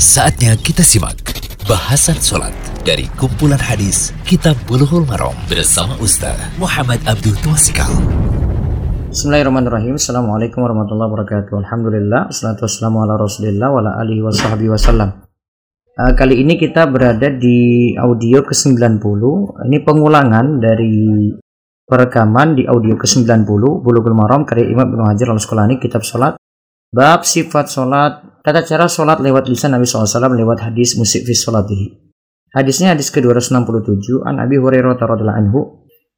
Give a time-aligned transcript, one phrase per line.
[0.00, 1.20] Saatnya kita simak
[1.68, 2.56] bahasan sholat
[2.88, 7.92] dari kumpulan hadis Kitab Bulughul Maram bersama Ustaz Muhammad Abdul Twasikal.
[9.12, 10.00] Bismillahirrahmanirrahim.
[10.00, 11.52] Assalamualaikum warahmatullahi wabarakatuh.
[11.52, 12.32] Alhamdulillah.
[12.32, 13.68] Assalatu wassalamu ala rasulillah
[14.00, 14.72] alihi wa sahbihi.
[14.72, 15.12] Uh,
[16.16, 19.04] kali ini kita berada di audio ke-90.
[19.68, 21.28] Ini pengulangan dari
[21.84, 26.40] perekaman di audio ke-90 Bulughul Maram karya Imam Ibnu Hajar Al-Asqalani kitab salat
[26.90, 31.86] bab sifat salat tata cara salat lewat lisan Nabi SAW lewat hadis musik fi salatihi
[32.50, 35.60] hadisnya hadis ke-267 an Abi Hurairah radhiyallahu anhu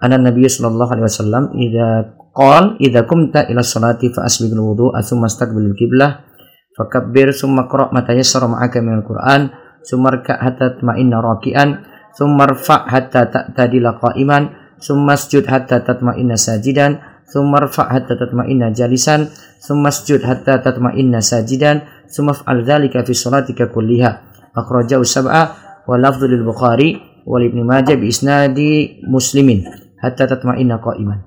[0.00, 5.28] anna Nabi sallallahu alaihi wasallam idza qal idza kumta ila salati fa asbighul wudu thumma
[5.28, 6.24] istaqbilil qiblah
[6.72, 9.52] fakabbir summa qra ma tayassara ma'aka minal Qur'an
[9.84, 11.84] summa rka' hatta tatma'inna raki'an
[12.16, 14.48] summa rfa' hatta ta'tadila qa'iman
[14.80, 21.80] summa sujud hatta tatma'inna sajidan summa rfa' hatta tatma'inna jalisan summa sujud hatta tatma'inna sajidan
[22.04, 24.10] summa fa'al dhalika fi salatika kulliha
[24.52, 25.42] akhrajahu sab'a
[25.88, 29.64] wa lafdhu lil bukhari wa ibn majah bi isnadi muslimin
[30.04, 31.24] hatta tatma'inna qa'iman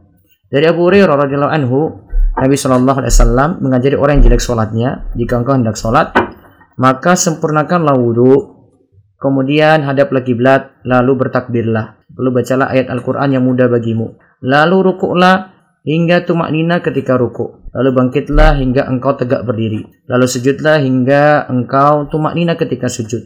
[0.54, 1.80] dari Abu Hurairah radhiyallahu anhu
[2.38, 6.14] Nabi Shallallahu alaihi wasallam mengajari orang yang jelek salatnya jika engkau hendak salat
[6.78, 8.56] maka sempurnakanlah wudhu
[9.16, 12.04] Kemudian hadaplah kiblat, lalu bertakbirlah.
[12.14, 14.20] Lalu bacalah ayat Al-Quran yang mudah bagimu.
[14.44, 15.55] Lalu rukuklah
[15.86, 17.70] hingga tumak nina ketika rukuk.
[17.72, 19.86] Lalu bangkitlah hingga engkau tegak berdiri.
[20.10, 23.22] Lalu sujudlah hingga engkau tumak nina ketika sujud.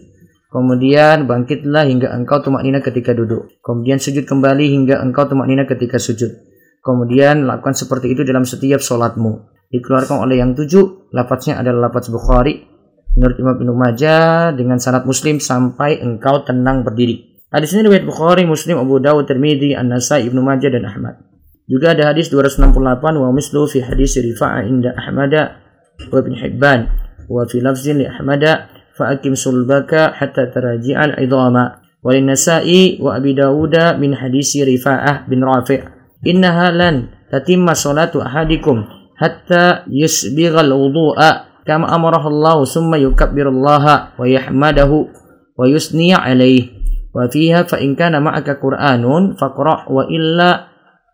[0.50, 3.48] Kemudian bangkitlah hingga engkau tumak nina ketika duduk.
[3.64, 6.36] Kemudian sujud kembali hingga engkau tumak nina ketika sujud.
[6.84, 9.46] Kemudian lakukan seperti itu dalam setiap solatmu.
[9.70, 12.66] Dikeluarkan oleh yang tujuh, lafaznya adalah lafaz Bukhari,
[13.14, 17.46] menurut Imam Ibnu Majah dengan sanad Muslim sampai engkau tenang berdiri.
[17.54, 21.29] Hadis ini riwayat Bukhari, Muslim, Abu Dawud, Tirmidzi, An-Nasai, Ibnu Majah dan Ahmad.
[21.70, 25.62] Juga ada hadis 268 wa mislu fi hadis rifa'a inda Ahmada
[26.10, 26.90] wa bin Hibban
[27.30, 33.38] wa fi lafzin li Ahmada fa akim sulbaka hatta taraji'al idhama wa nasai wa Abi
[33.38, 35.86] Dawud min hadis Rifa'ah bin Rafi'
[36.26, 38.90] innaha lan tatimma salatu ahadikum
[39.20, 45.06] hatta yusbighal wudu'a kama amarah Allah summa yukabbirullaha wa yahmadahu
[45.54, 46.74] wa yusni alaihi
[47.14, 50.69] wa fiha fa in kana ma'aka Qur'anun faqra' wa illa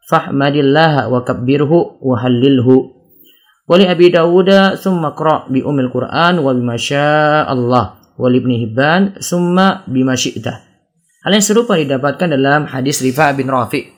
[0.10, 2.94] fahmadillaha wa kabbirhu wa hallilhu.
[3.66, 6.78] Wa li abi dawud summa qra bi umil quran wa bima
[7.50, 10.62] Allah wa li ibni hibban summa bima syi'ta.
[11.26, 13.90] Hal yang serupa didapatkan dalam hadis Rifa bin Rafi.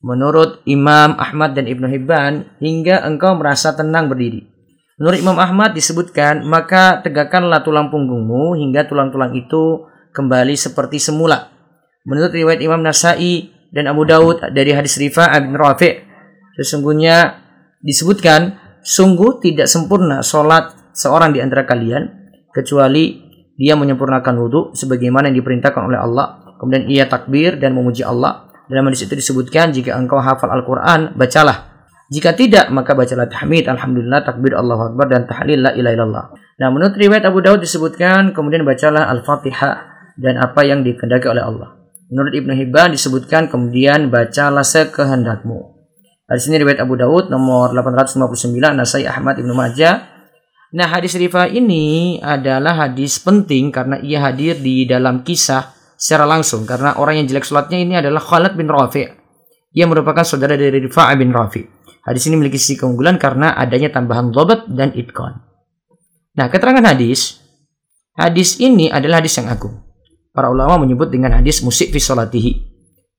[0.00, 4.48] Menurut Imam Ahmad dan Ibnu Hibban hingga engkau merasa tenang berdiri.
[4.96, 9.84] Menurut Imam Ahmad disebutkan maka tegakkanlah tulang punggungmu hingga tulang-tulang itu
[10.16, 11.52] kembali seperti semula.
[12.08, 15.94] Menurut riwayat Imam Nasai dan Abu Daud dari hadis Rifa' bin Rafi'
[16.58, 17.40] sesungguhnya
[17.80, 22.06] disebutkan sungguh tidak sempurna solat seorang di antara kalian
[22.50, 23.18] kecuali
[23.54, 28.90] dia menyempurnakan wudhu sebagaimana yang diperintahkan oleh Allah kemudian ia takbir dan memuji Allah dalam
[28.90, 31.70] hadis itu disebutkan jika engkau hafal Al-Quran bacalah
[32.10, 36.24] jika tidak, maka bacalah tahmid, alhamdulillah, takbir Allahu Akbar dan tahlil la ilaha illallah.
[36.58, 39.74] Nah, menurut riwayat Abu Daud disebutkan kemudian bacalah Al-Fatihah
[40.18, 41.79] dan apa yang dikehendaki oleh Allah.
[42.10, 45.78] Menurut Ibnu Hibban disebutkan kemudian bacalah sekehendakmu.
[46.26, 50.10] Di sini riwayat Abu Daud nomor 859 Nasai Ahmad Ibnu Majah.
[50.74, 56.62] Nah, hadis rifa ini adalah hadis penting karena ia hadir di dalam kisah secara langsung
[56.62, 59.10] karena orang yang jelek salatnya ini adalah Khalid bin Rafi'.
[59.74, 61.66] Ia merupakan saudara dari Rifa'ah bin Rafi'.
[62.06, 65.34] Hadis ini memiliki sisi keunggulan karena adanya tambahan dobat dan itkon.
[66.38, 67.42] Nah, keterangan hadis,
[68.14, 69.89] hadis ini adalah hadis yang agung.
[70.40, 72.64] Para ulama menyebut dengan hadis musik fi solatihi.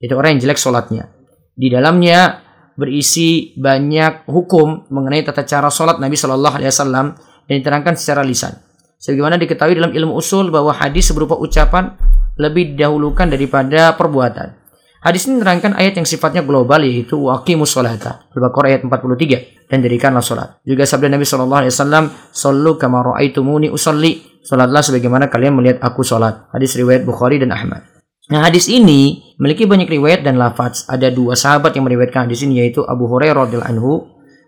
[0.01, 1.05] Jadi orang yang jelek solatnya.
[1.53, 2.41] Di dalamnya
[2.73, 7.13] berisi banyak hukum mengenai tata cara solat Nabi Shallallahu Alaihi Wasallam
[7.45, 8.57] yang diterangkan secara lisan.
[8.97, 11.93] Sebagaimana diketahui dalam ilmu usul bahwa hadis berupa ucapan
[12.41, 14.57] lebih didahulukan daripada perbuatan.
[15.05, 18.25] Hadis ini menerangkan ayat yang sifatnya global yaitu waqimus sholata.
[18.33, 20.57] Al-Baqarah ayat 43 dan jadikanlah salat.
[20.65, 26.01] Juga sabda Nabi sallallahu alaihi wasallam, "Shallu kama raaitumuni usolli." Salatlah sebagaimana kalian melihat aku
[26.01, 26.49] salat.
[26.49, 27.85] Hadis riwayat Bukhari dan Ahmad.
[28.31, 30.87] Nah, hadis ini memiliki banyak riwayat dan lafaz.
[30.89, 33.93] Ada dua sahabat yang meriwayatkan hadis ini yaitu Abu Hurairah radhiyallahu anhu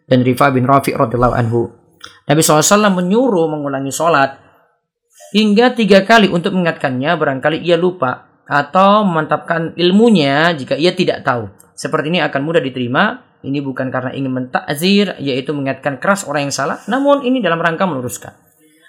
[0.09, 1.69] dan Rifa bin Rafi radhiyallahu anhu.
[2.23, 4.39] Nabi SAW menyuruh mengulangi sholat
[5.35, 11.51] hingga tiga kali untuk mengingatkannya barangkali ia lupa atau memantapkan ilmunya jika ia tidak tahu.
[11.73, 13.33] Seperti ini akan mudah diterima.
[13.43, 17.83] Ini bukan karena ingin mentakzir, yaitu mengingatkan keras orang yang salah, namun ini dalam rangka
[17.83, 18.31] meluruskan.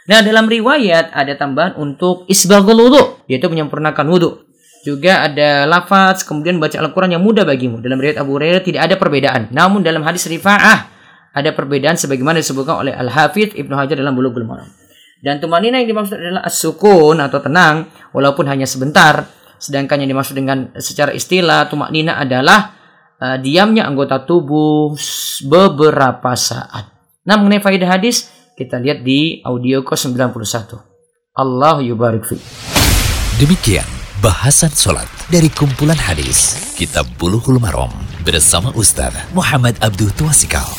[0.05, 4.45] Nah, dalam riwayat ada tambahan untuk isbagul wudhu, yaitu menyempurnakan wudhu.
[4.85, 7.81] Juga ada lafaz, kemudian baca Al-Quran yang mudah bagimu.
[7.81, 9.49] Dalam riwayat Abu Hurairah tidak ada perbedaan.
[9.49, 10.93] Namun dalam hadis rifa'ah,
[11.33, 14.69] ada perbedaan sebagaimana disebutkan oleh Al-Hafidh Ibnu Hajar dalam Bulughul Maram.
[15.25, 19.25] Dan tumanina yang dimaksud adalah as-sukun atau tenang walaupun hanya sebentar.
[19.57, 22.77] Sedangkan yang dimaksud dengan secara istilah tumanina adalah
[23.25, 24.93] uh, diamnya anggota tubuh
[25.49, 26.93] beberapa saat.
[27.25, 30.79] Nah, mengenai faedah hadis kita lihat di audio ke 91.
[31.35, 32.39] Allah yubarik fi.
[33.43, 33.87] Demikian
[34.23, 37.91] bahasan sholat dari kumpulan hadis Kitab Buluhul Marom
[38.23, 40.71] bersama Ustaz Muhammad Abdul Tuasikal.